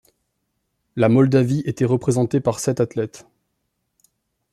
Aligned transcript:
La 0.95 1.09
Moldavie 1.09 1.61
était 1.67 1.85
représentée 1.85 2.39
par 2.39 2.57
sept 2.57 2.79
athlètes. 2.79 3.27